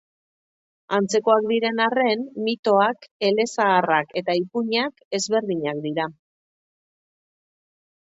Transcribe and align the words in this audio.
Antzekoak 0.99 1.43
diren 1.49 1.81
arren, 1.87 2.23
mitoak, 2.47 3.05
elezaharrak 3.29 4.15
eta 4.23 4.35
ipuinak 4.39 5.05
ezberdinak 5.19 5.83
dira. 5.85 6.07